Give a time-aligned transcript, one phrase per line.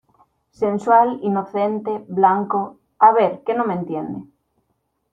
[0.61, 2.79] sensual, inocente, blanco.
[2.97, 4.21] a ver, que no me entiende.